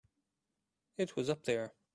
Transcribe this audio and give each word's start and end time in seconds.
It 0.97 1.15
was 1.15 1.29
up 1.29 1.43
there. 1.43 1.75